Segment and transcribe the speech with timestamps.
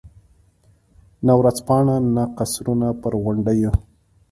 [1.25, 3.69] نه ورځپاڼه، نه قصرونه پر غونډیو.